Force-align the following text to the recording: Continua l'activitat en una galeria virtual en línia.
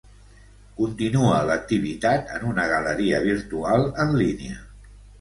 Continua 0.79 1.35
l'activitat 1.51 2.33
en 2.39 2.49
una 2.55 2.67
galeria 2.75 3.23
virtual 3.31 3.89
en 4.07 4.21
línia. 4.27 4.61